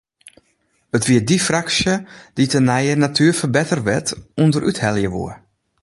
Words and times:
It 0.95 1.03
wie 1.07 1.21
dy 1.27 1.37
fraksje 1.47 1.93
dy’t 2.35 2.53
de 2.55 2.93
natuerferbetterwet 2.97 4.07
ûnderúthelje 4.43 5.09
woe. 5.15 5.33